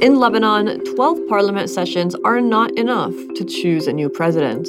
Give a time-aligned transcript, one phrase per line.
[0.00, 4.68] In Lebanon, 12 parliament sessions are not enough to choose a new president.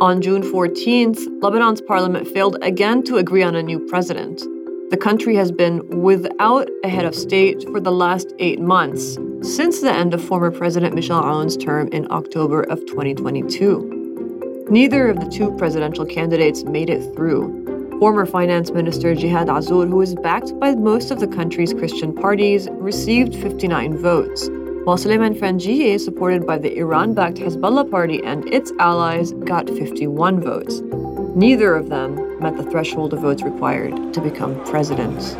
[0.00, 4.42] On June 14th, Lebanon's parliament failed again to agree on a new president.
[4.90, 9.80] The country has been without a head of state for the last eight months, since
[9.80, 14.66] the end of former President Michel Aoun's term in October of 2022.
[14.68, 17.64] Neither of the two presidential candidates made it through,
[18.00, 22.66] Former Finance Minister Jihad Azour, who is backed by most of the country's Christian parties,
[22.70, 24.48] received 59 votes,
[24.84, 30.40] while Suleiman Frangieh, supported by the Iran backed Hezbollah party and its allies, got 51
[30.40, 30.80] votes.
[31.36, 35.36] Neither of them met the threshold of votes required to become president.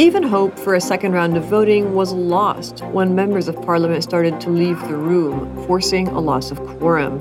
[0.00, 4.40] Even hope for a second round of voting was lost when members of parliament started
[4.40, 7.20] to leave the room, forcing a loss of quorum.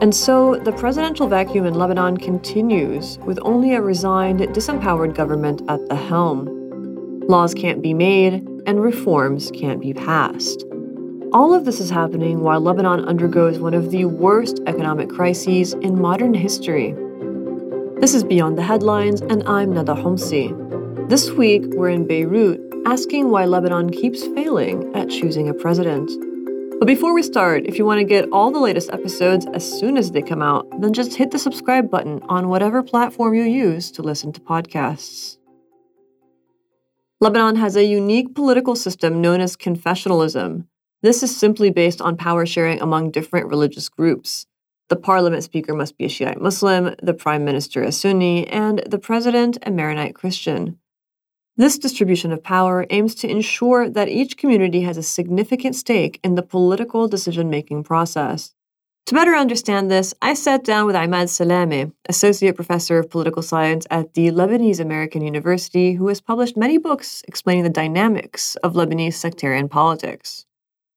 [0.00, 5.84] And so the presidential vacuum in Lebanon continues, with only a resigned, disempowered government at
[5.88, 7.22] the helm.
[7.26, 8.34] Laws can't be made,
[8.66, 10.64] and reforms can't be passed.
[11.32, 16.00] All of this is happening while Lebanon undergoes one of the worst economic crises in
[16.00, 16.94] modern history.
[17.96, 20.59] This is Beyond the Headlines, and I'm Nada Homsi.
[21.10, 26.08] This week, we're in Beirut asking why Lebanon keeps failing at choosing a president.
[26.78, 29.98] But before we start, if you want to get all the latest episodes as soon
[29.98, 33.90] as they come out, then just hit the subscribe button on whatever platform you use
[33.90, 35.36] to listen to podcasts.
[37.20, 40.68] Lebanon has a unique political system known as confessionalism.
[41.02, 44.46] This is simply based on power sharing among different religious groups.
[44.90, 49.00] The parliament speaker must be a Shiite Muslim, the prime minister a Sunni, and the
[49.00, 50.78] president a Maronite Christian.
[51.60, 56.34] This distribution of power aims to ensure that each community has a significant stake in
[56.34, 58.54] the political decision making process.
[59.04, 63.86] To better understand this, I sat down with Imad Salameh, Associate Professor of Political Science
[63.90, 69.20] at the Lebanese American University, who has published many books explaining the dynamics of Lebanese
[69.20, 70.46] sectarian politics.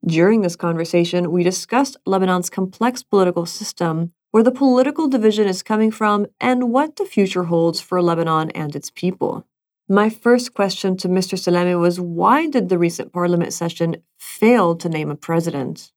[0.06, 5.91] During this conversation, we discussed Lebanon's complex political system, where the political division is coming
[5.91, 9.46] from, and what the future holds for Lebanon and its people.
[9.89, 11.38] My first question to Mr.
[11.38, 15.91] Salameh was why did the recent parliament session fail to name a president?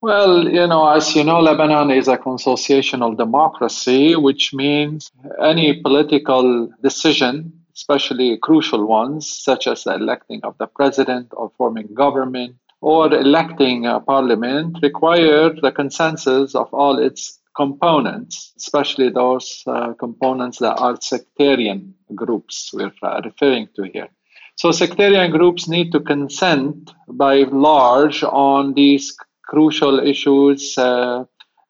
[0.00, 5.10] Well, you know, as you know, Lebanon is a consociational democracy, which means
[5.42, 11.92] any political decision, especially crucial ones, such as the electing of the president or forming
[11.92, 19.92] government or electing a parliament, require the consensus of all its components, especially those uh,
[20.04, 24.08] components that are sectarian groups we're uh, referring to here.
[24.56, 27.34] So, sectarian groups need to consent by
[27.68, 31.24] large on these crucial issues uh,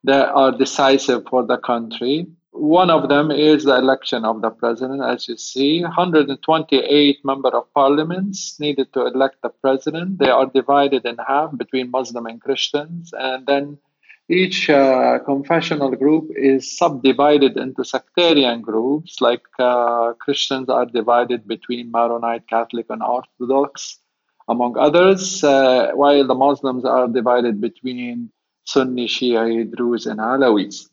[0.04, 2.26] that are decisive for the country.
[2.52, 5.02] One of them is the election of the president.
[5.02, 10.18] As you see, 128 member of parliaments needed to elect the president.
[10.18, 13.78] They are divided in half between Muslim and Christians, and then
[14.30, 21.90] each uh, confessional group is subdivided into sectarian groups, like uh, Christians are divided between
[21.90, 23.98] Maronite, Catholic, and Orthodox,
[24.48, 28.30] among others, uh, while the Muslims are divided between
[28.64, 30.88] Sunni, Shia, Druze, and Alawis.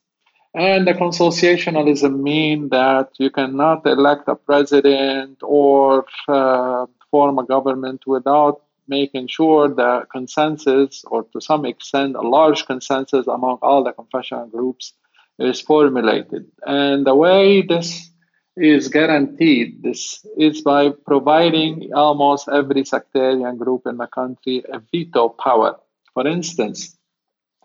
[0.56, 8.08] And the consociationalism mean that you cannot elect a president or uh, form a government
[8.08, 13.94] without making sure that consensus, or to some extent, a large consensus among all the
[13.94, 14.94] confessional groups
[15.40, 16.46] is formulated.
[16.66, 18.10] And the way this
[18.56, 25.30] is guaranteed this is by providing almost every sectarian group in the country a veto
[25.30, 25.80] power.
[26.14, 26.98] For instance,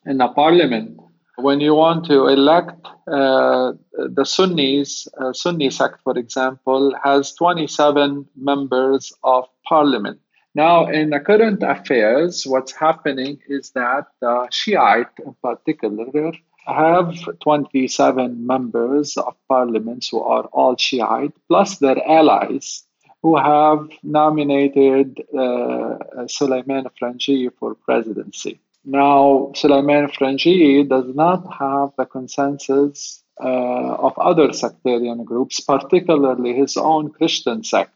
[0.05, 1.01] in a parliament,
[1.37, 8.27] when you want to elect uh, the Sunnis, uh, Sunni sect, for example, has 27
[8.37, 10.21] members of parliament.
[10.55, 16.33] Now, in the current affairs, what's happening is that the Shiite, in particular,
[16.67, 22.85] have 27 members of parliaments who are all Shiite, plus their allies
[23.23, 28.61] who have nominated uh, Suleiman Frangieh for presidency.
[28.85, 36.77] Now, Suleiman Frangieh does not have the consensus uh, of other sectarian groups, particularly his
[36.77, 37.95] own Christian sect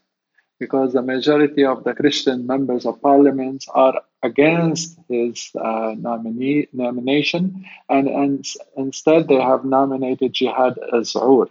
[0.59, 7.65] because the majority of the Christian members of parliament are against his uh, nominee, nomination,
[7.89, 8.45] and, and
[8.75, 11.49] instead they have nominated Jihad Azour.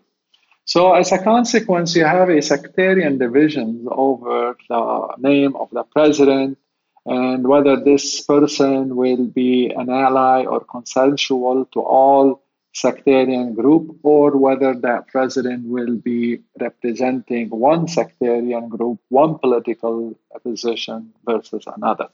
[0.64, 6.58] So, as a consequence, you have a sectarian division over the name of the president
[7.06, 12.42] and whether this person will be an ally or consensual to all
[12.76, 21.10] sectarian group or whether that president will be representing one sectarian group, one political position
[21.24, 22.08] versus another.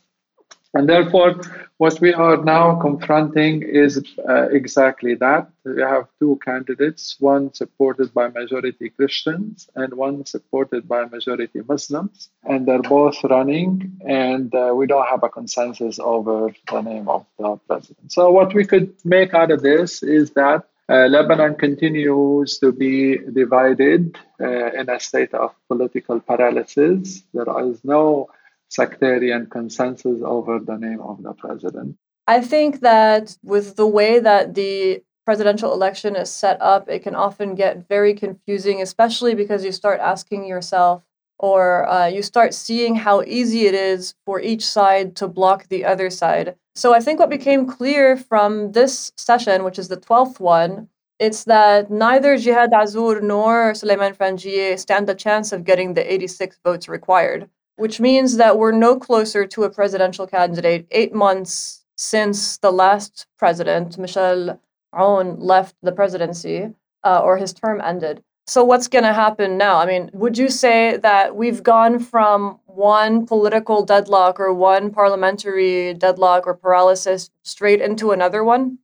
[0.75, 1.41] And therefore,
[1.77, 5.51] what we are now confronting is uh, exactly that.
[5.65, 12.31] We have two candidates, one supported by majority Christians and one supported by majority Muslims.
[12.45, 17.27] And they're both running, and uh, we don't have a consensus over the name of
[17.39, 18.13] the president.
[18.13, 23.19] So, what we could make out of this is that uh, Lebanon continues to be
[23.19, 27.23] divided uh, in a state of political paralysis.
[27.33, 28.29] There is no
[28.73, 31.97] sectarian consensus over the name of the president.
[32.27, 37.15] I think that with the way that the presidential election is set up, it can
[37.15, 41.03] often get very confusing, especially because you start asking yourself
[41.39, 45.85] or uh, you start seeing how easy it is for each side to block the
[45.85, 46.55] other side.
[46.75, 50.89] So I think what became clear from this session, which is the 12th one,
[51.19, 56.59] it's that neither Jihad Azour nor Suleiman Frangieh stand a chance of getting the 86
[56.65, 62.59] votes required which means that we're no closer to a presidential candidate eight months since
[62.59, 64.61] the last president, Michel
[64.95, 66.71] Aoun, left the presidency
[67.05, 68.23] uh, or his term ended.
[68.47, 69.79] So, what's going to happen now?
[69.79, 75.95] I mean, would you say that we've gone from one political deadlock or one parliamentary
[75.95, 78.79] deadlock or paralysis straight into another one?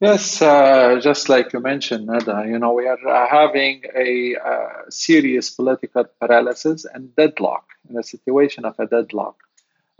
[0.00, 4.68] Yes, uh, just like you mentioned, Nada, you know, we are uh, having a uh,
[4.90, 9.36] serious political paralysis and deadlock in a situation of a deadlock.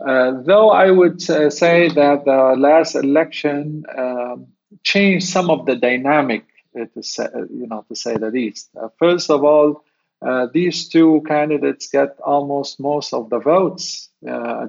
[0.05, 4.47] Uh, though I would uh, say that the last election um,
[4.83, 6.45] changed some of the dynamic,
[6.79, 8.69] uh, to say, you know, to say the least.
[8.99, 9.83] first of all,
[10.53, 14.09] these two candidates get almost most of the votes,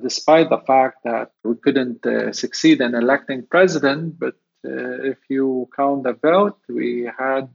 [0.03, 6.15] despite the fact that we couldn't succeed in electing president, but if you count the
[6.15, 7.49] vote, we had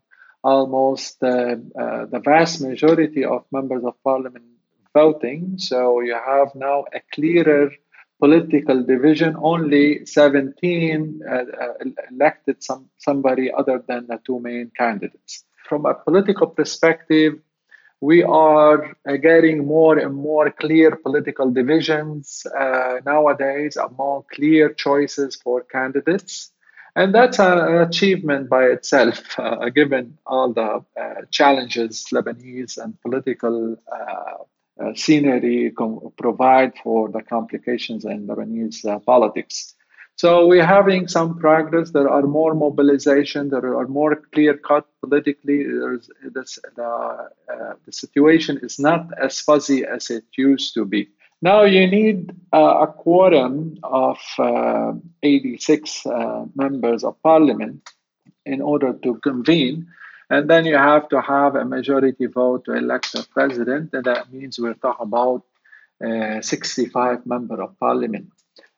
[0.44, 4.46] almost uh, uh, the vast majority of members of parliament
[4.94, 5.56] voting.
[5.58, 7.72] So you have now a clearer
[8.20, 9.36] political division.
[9.40, 11.74] Only 17 uh, uh,
[12.12, 15.44] elected some, somebody other than the two main candidates.
[15.68, 17.34] From a political perspective,
[18.02, 22.48] we are uh, getting more and more clear political divisions
[23.06, 26.52] nowadays, more clear choices for candidates.
[26.96, 33.78] And that's an achievement by itself, uh, given all the uh, challenges Lebanese and political
[33.92, 34.44] uh,
[34.82, 39.76] uh scenery com- provide for the complications in Lebanese uh, politics.
[40.16, 41.92] So we're having some progress.
[41.92, 43.50] There are more mobilization.
[43.50, 45.64] There are more clear cut politically.
[45.64, 51.10] There's this, the, uh, the situation is not as fuzzy as it used to be.
[51.42, 54.94] Now you need uh, a quorum of uh,
[55.24, 57.90] 86 uh, members of parliament
[58.46, 59.88] in order to convene.
[60.30, 63.94] And then you have to have a majority vote to elect a president.
[63.94, 65.44] And that means we're talking about
[66.06, 68.30] uh, 65 members of parliament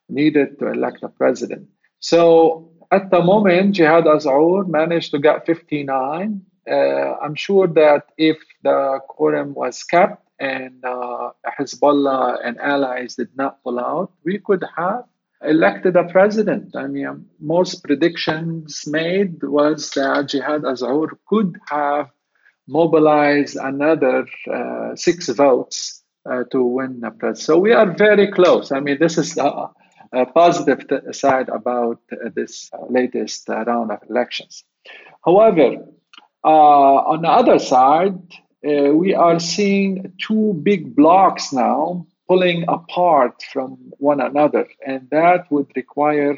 [0.09, 1.68] needed to elect a president.
[2.00, 6.42] So at the moment, Jihad Azour managed to get 59.
[6.69, 13.31] Uh, I'm sure that if the quorum was kept, and uh, Hezbollah and allies did
[13.36, 15.04] not pull out, we could have
[15.44, 16.75] elected a president.
[16.75, 22.09] I mean, most predictions made was that Jihad Azour could have
[22.68, 27.45] mobilized another uh, six votes uh, to win the president.
[27.47, 28.71] So we are very close.
[28.71, 29.69] I mean, this is a,
[30.12, 34.64] a positive t- side about uh, this uh, latest uh, round of elections.
[35.26, 35.69] However,
[36.44, 38.19] on the other side,
[38.65, 45.51] uh, we are seeing two big blocks now pulling apart from one another, and that
[45.51, 46.37] would require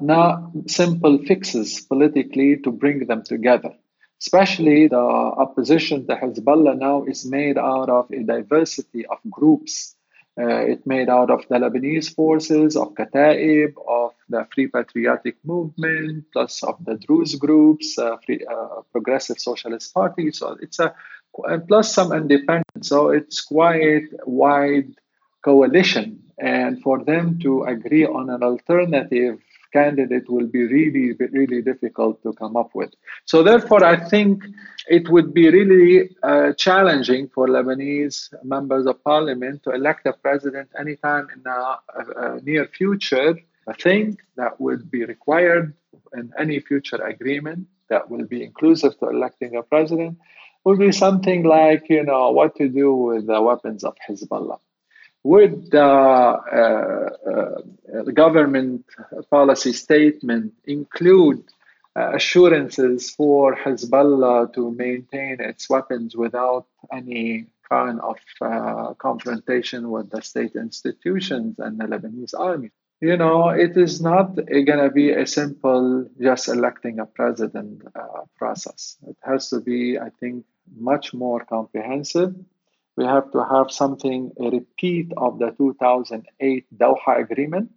[0.00, 3.72] not simple fixes politically to bring them together.
[4.20, 9.94] Especially the opposition to Hezbollah now is made out of a diversity of groups.
[10.38, 16.24] Uh, it's made out of the Lebanese forces, of Kataib, of the Free Patriotic Movement,
[16.32, 20.30] plus of the Druze groups, uh, Free, uh, Progressive Socialist Party.
[20.32, 20.94] So it's a
[21.44, 22.88] and plus some independents.
[22.88, 24.94] So it's quite wide
[25.44, 26.22] coalition.
[26.38, 29.38] And for them to agree on an alternative
[29.72, 32.92] candidate will be really, really difficult to come up with.
[33.24, 34.44] So therefore, I think
[34.88, 40.68] it would be really uh, challenging for Lebanese members of parliament to elect a president
[40.78, 43.38] anytime in the near future.
[43.68, 45.74] I think that would be required
[46.14, 50.18] in any future agreement that will be inclusive to electing a president
[50.66, 54.58] would be something like, you know, what to do with the weapons of Hezbollah.
[55.22, 58.84] Would the uh, uh, government
[59.30, 61.44] policy statement include
[61.94, 70.20] assurances for Hezbollah to maintain its weapons without any kind of uh, confrontation with the
[70.20, 72.70] state institutions and the Lebanese army.
[73.00, 78.22] You know, it is not going to be a simple just electing a president uh,
[78.36, 78.96] process.
[79.06, 82.34] It has to be, I think, much more comprehensive.
[82.96, 87.70] We have to have something, a repeat of the 2008 Doha Agreement,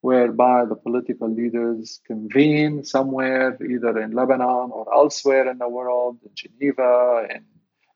[0.00, 6.30] whereby the political leaders convene somewhere, either in Lebanon or elsewhere in the world, in
[6.34, 7.44] Geneva, and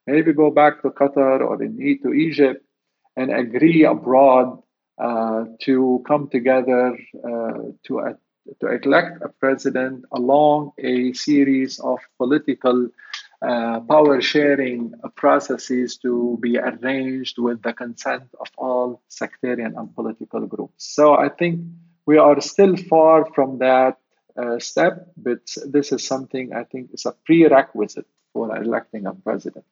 [0.07, 2.63] maybe go back to Qatar or in, to Egypt,
[3.17, 4.63] and agree abroad
[4.99, 7.53] to come together uh,
[7.83, 8.13] to, uh,
[8.59, 12.89] to elect a president along a series of political
[13.41, 20.45] uh, power sharing processes to be arranged with the consent of all sectarian and political
[20.45, 20.93] groups.
[20.93, 21.61] So I think
[22.05, 23.97] we are still far from that
[24.35, 29.65] uh, step, but this is something I think is a prerequisite for electing a president.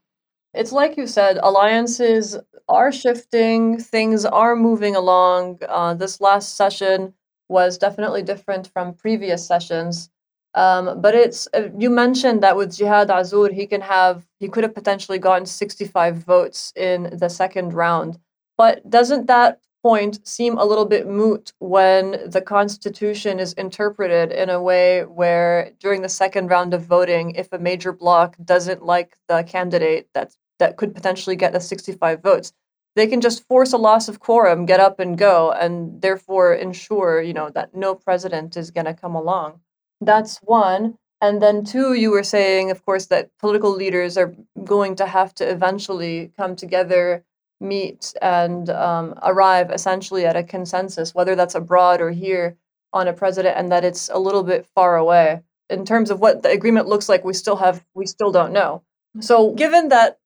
[0.54, 2.38] It's like you said, alliances
[2.68, 5.60] are shifting, things are moving along.
[5.68, 7.14] Uh, this last session
[7.50, 10.10] was definitely different from previous sessions.
[10.54, 14.64] Um, but it's uh, you mentioned that with Jihad Azour, he can have he could
[14.64, 18.18] have potentially gotten 65 votes in the second round.
[18.58, 24.50] But doesn't that point seem a little bit moot when the constitution is interpreted in
[24.50, 29.18] a way where during the second round of voting if a major bloc doesn't like
[29.28, 32.54] the candidate that's that could potentially get the 65 votes
[32.96, 37.22] they can just force a loss of quorum get up and go and therefore ensure
[37.22, 39.60] you know that no president is going to come along
[40.02, 40.98] that's one.
[41.22, 45.34] And then two, you were saying, of course, that political leaders are going to have
[45.36, 47.24] to eventually come together,
[47.60, 52.58] meet, and um, arrive essentially at a consensus, whether that's abroad or here
[52.94, 55.42] on a president, and that it's a little bit far away.
[55.70, 58.84] In terms of what the agreement looks like, we still have we still don't know.
[59.20, 60.20] So, given that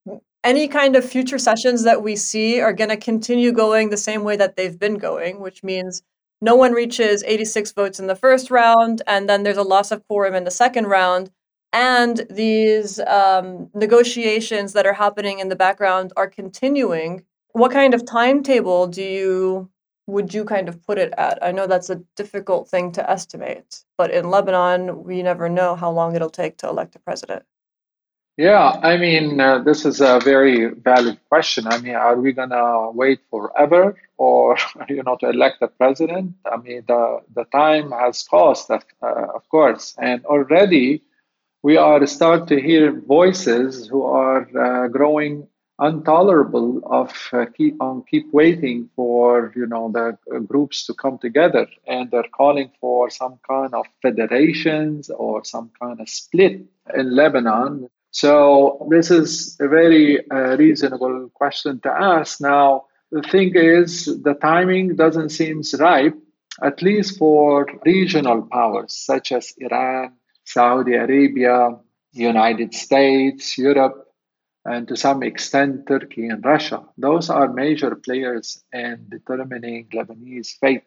[0.43, 4.23] any kind of future sessions that we see are going to continue going the same
[4.23, 6.03] way that they've been going, which means
[6.41, 10.05] no one reaches 86 votes in the first round, and then there's a loss of
[10.07, 11.29] quorum in the second round.
[11.73, 17.23] And these um, negotiations that are happening in the background are continuing.
[17.53, 19.69] What kind of timetable do you
[20.07, 21.39] would you kind of put it at?
[21.41, 25.91] I know that's a difficult thing to estimate, but in Lebanon, we never know how
[25.91, 27.43] long it'll take to elect a president.
[28.37, 31.67] Yeah, I mean, uh, this is a very valid question.
[31.67, 34.57] I mean, are we gonna wait forever, or
[34.89, 36.33] you know, to elect a president?
[36.45, 41.03] I mean, the the time has passed, uh, of course, and already
[41.63, 45.47] we are start to hear voices who are uh, growing
[45.81, 51.17] intolerable of uh, keep on keep waiting for you know the uh, groups to come
[51.17, 56.61] together, and they're calling for some kind of federations or some kind of split
[56.95, 62.41] in Lebanon so this is a very uh, reasonable question to ask.
[62.41, 66.17] Now, the thing is, the timing doesn't seem ripe,
[66.61, 70.13] at least for regional powers such as Iran,
[70.43, 71.77] Saudi Arabia,
[72.13, 74.07] United States, Europe,
[74.65, 76.83] and to some extent Turkey and Russia.
[76.98, 80.83] Those are major players in determining Lebanese fate.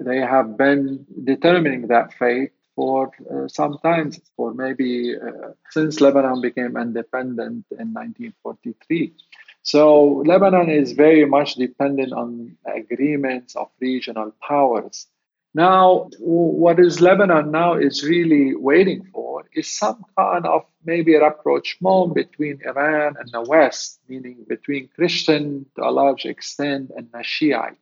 [0.00, 6.40] They have been determining that fate for uh, some time, for maybe uh, since Lebanon
[6.40, 9.14] became independent in 1943.
[9.62, 15.06] So Lebanon is very much dependent on agreements of regional powers.
[15.54, 22.14] Now, what is Lebanon now is really waiting for is some kind of maybe rapprochement
[22.14, 27.78] between Iran and the West, meaning between Christian to a large extent and the Shiite.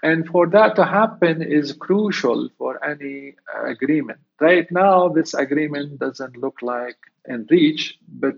[0.00, 4.20] And for that to happen is crucial for any uh, agreement.
[4.40, 8.36] Right now, this agreement doesn't look like in reach, but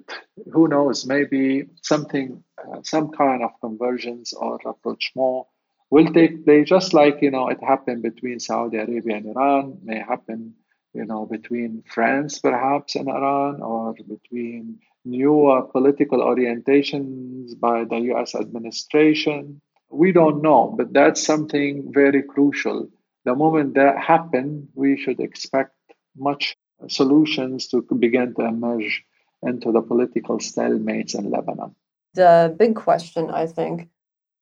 [0.52, 5.46] who knows, maybe something, uh, some kind of convergence or rapprochement
[5.90, 9.99] will take place, just like, you know, it happened between Saudi Arabia and Iran, may
[9.99, 10.54] happen,
[10.94, 18.35] you know, between France perhaps and Iran, or between new political orientations by the US
[18.35, 22.88] administration we don't know, but that's something very crucial.
[23.25, 25.75] The moment that happens, we should expect
[26.16, 26.56] much
[26.88, 29.04] solutions to begin to emerge
[29.42, 31.75] into the political stalemates in Lebanon.
[32.14, 33.88] The big question, I think,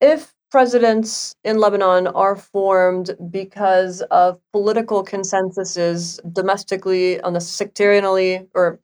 [0.01, 8.81] if presidents in Lebanon are formed because of political consensuses domestically on the sectarianly or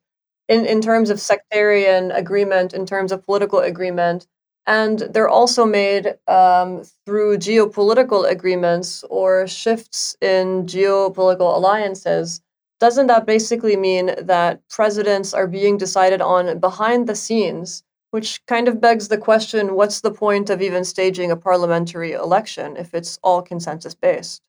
[0.47, 4.27] in, in terms of sectarian agreement, in terms of political agreement,
[4.67, 12.41] and they're also made um, through geopolitical agreements or shifts in geopolitical alliances.
[12.79, 17.83] doesn't that basically mean that presidents are being decided on behind the scenes,
[18.15, 22.77] which kind of begs the question what's the point of even staging a parliamentary election
[22.77, 24.41] if it's all consensus based?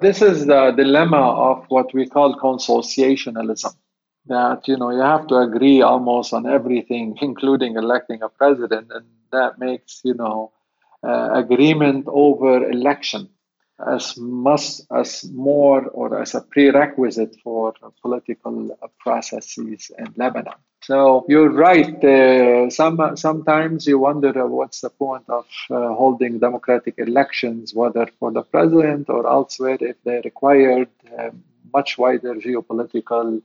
[0.00, 3.74] This is the dilemma of what we call consociationalism.
[4.34, 9.04] That you know you have to agree almost on everything, including electing a president, and
[9.30, 10.52] that makes you know
[11.06, 13.28] uh, agreement over election
[13.86, 20.54] as much as more or as a prerequisite for political processes in Lebanon.
[20.82, 22.04] So you're right.
[22.04, 28.08] Uh, some sometimes you wonder uh, what's the point of uh, holding democratic elections, whether
[28.18, 31.30] for the president or elsewhere, if they required uh,
[31.72, 33.42] much wider geopolitical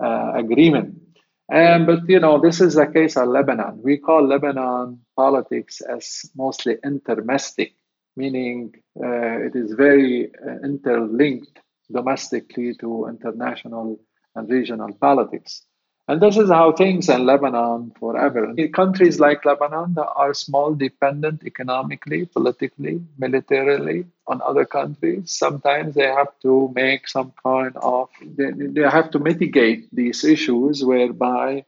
[0.00, 1.00] uh, agreement.
[1.48, 3.80] And but you know this is the case of Lebanon.
[3.82, 7.74] We call Lebanon politics as mostly intermestic
[8.16, 11.58] meaning uh, it is very uh, interlinked
[11.90, 13.98] domestically to international
[14.34, 15.62] and regional politics.
[16.08, 18.52] And this is how things in Lebanon forever.
[18.74, 26.08] Countries like Lebanon that are small, dependent economically, politically, militarily on other countries, sometimes they
[26.08, 31.64] have to make some kind of, they, they have to mitigate these issues whereby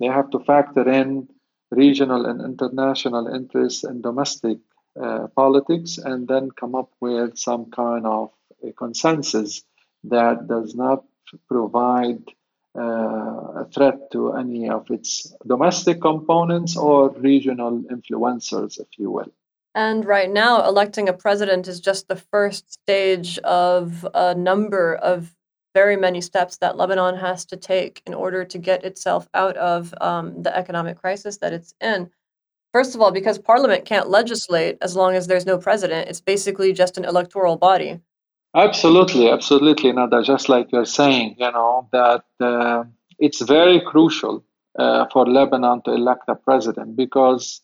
[0.00, 1.28] they have to factor in
[1.70, 4.58] regional and international interests and domestic
[5.00, 8.30] uh, politics and then come up with some kind of
[8.62, 9.62] a consensus
[10.04, 11.04] that does not
[11.48, 12.22] provide
[12.76, 19.32] uh, a threat to any of its domestic components or regional influencers, if you will.
[19.74, 25.34] And right now, electing a president is just the first stage of a number of
[25.74, 29.92] very many steps that Lebanon has to take in order to get itself out of
[30.00, 32.10] um, the economic crisis that it's in.
[32.74, 36.72] First of all, because parliament can't legislate as long as there's no president, it's basically
[36.72, 38.00] just an electoral body.
[38.56, 40.24] Absolutely, absolutely, Nada.
[40.24, 42.82] Just like you're saying, you know, that uh,
[43.20, 44.44] it's very crucial
[44.76, 47.60] uh, for Lebanon to elect a president because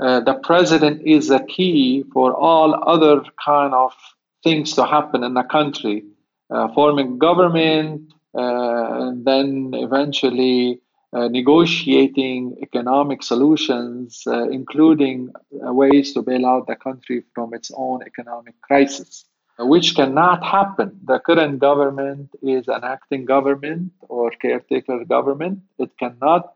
[0.00, 3.92] uh, the president is a key for all other kind of
[4.42, 6.02] things to happen in the country,
[6.48, 10.80] uh, forming government, uh, and then eventually
[11.12, 15.32] uh, negotiating economic solutions, uh, including
[15.66, 19.24] uh, ways to bail out the country from its own economic crisis,
[19.58, 20.98] which cannot happen.
[21.04, 25.60] The current government is an acting government or caretaker government.
[25.78, 26.54] It cannot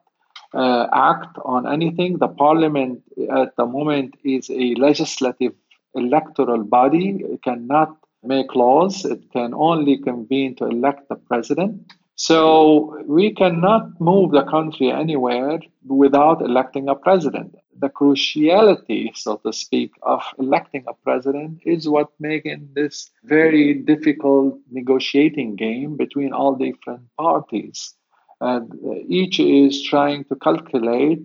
[0.53, 2.19] uh, act on anything.
[2.19, 5.55] The parliament at the moment is a legislative
[5.95, 7.21] electoral body.
[7.21, 9.05] It cannot make laws.
[9.05, 11.93] It can only convene to elect the president.
[12.21, 17.55] So we cannot move the country anywhere without electing a president.
[17.79, 24.59] The cruciality, so to speak, of electing a president is what making this very difficult
[24.71, 27.95] negotiating game between all different parties.
[28.43, 28.71] And
[29.09, 31.25] each is trying to calculate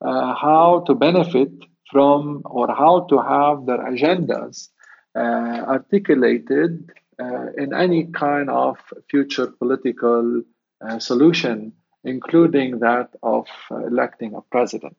[0.00, 1.52] uh, how to benefit
[1.92, 4.70] from or how to have their agendas
[5.14, 8.78] uh, articulated uh, in any kind of
[9.10, 10.42] future political
[10.80, 11.72] uh, solution,
[12.02, 14.96] including that of uh, electing a president.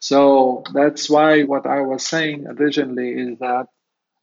[0.00, 3.66] So that's why what I was saying originally is that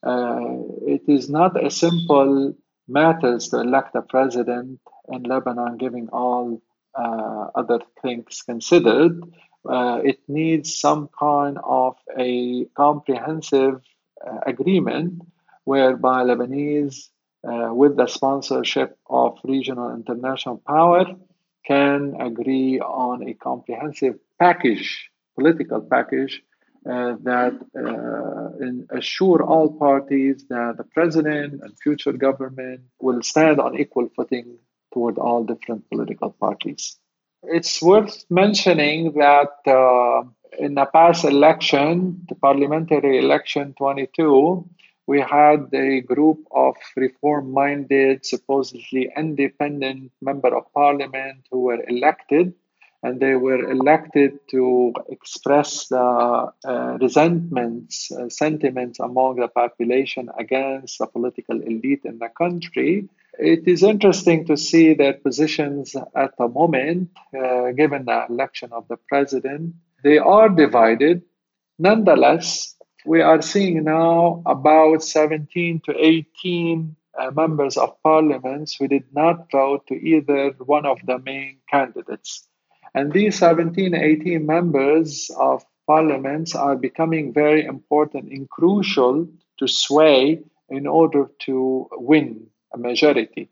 [0.03, 0.39] uh,
[0.87, 2.55] it is not a simple
[2.87, 4.79] matter to elect a president
[5.09, 6.61] in Lebanon, giving all
[6.95, 9.21] uh, other things considered.
[9.67, 13.81] Uh, it needs some kind of a comprehensive
[14.47, 15.21] agreement
[15.65, 17.09] whereby Lebanese
[17.47, 21.05] uh, with the sponsorship of regional international power,
[21.65, 26.41] can agree on a comprehensive package, political package,
[26.85, 33.79] uh, that uh, assure all parties that the president and future government will stand on
[33.79, 34.57] equal footing
[34.93, 36.97] toward all different political parties.
[37.43, 40.23] It's worth mentioning that uh,
[40.59, 44.67] in the past election, the parliamentary election 22,
[45.07, 52.53] we had a group of reform minded, supposedly independent member of parliament who were elected.
[53.03, 60.97] And they were elected to express the uh, resentments, uh, sentiments among the population against
[60.97, 63.07] the political elite in the country.
[63.37, 68.87] It is interesting to see their positions at the moment, uh, given the election of
[68.87, 69.75] the president.
[70.03, 71.21] They are divided.
[71.77, 72.74] Nonetheless,
[73.05, 79.49] we are seeing now about 17 to 18 uh, members of parliaments who did not
[79.51, 82.47] vote to either one of the main candidates.
[82.93, 89.27] And these 17, 18 members of parliaments are becoming very important and crucial
[89.59, 93.49] to sway in order to win a majority.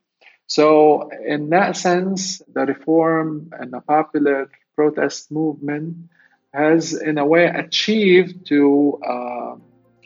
[0.47, 6.09] So, in that sense, the reform and the popular protest movement
[6.53, 9.55] has, in a way, achieved to uh,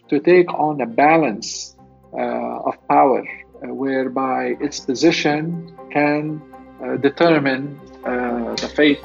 [0.10, 1.76] to take on a balance
[2.14, 6.42] uh, of power, uh, whereby its position can
[6.82, 9.00] uh, determine uh, the fate,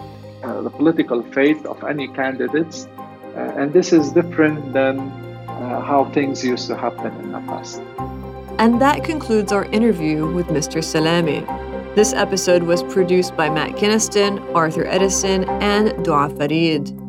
[0.45, 2.87] uh, the political fate of any candidates,
[3.35, 4.99] and this is different than
[5.89, 7.81] how things used to happen in the past.
[8.59, 10.83] And that concludes our interview with Mr.
[10.83, 11.45] Salameh.
[11.95, 17.02] This episode was produced by Matt Kinniston, Arthur Edison, and Dua Farid.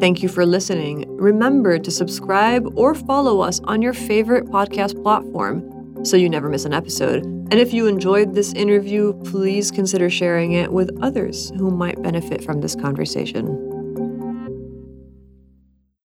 [0.00, 1.04] Thank you for listening.
[1.18, 6.64] Remember to subscribe or follow us on your favorite podcast platform so you never miss
[6.64, 7.22] an episode.
[7.22, 12.42] And if you enjoyed this interview, please consider sharing it with others who might benefit
[12.42, 13.69] from this conversation.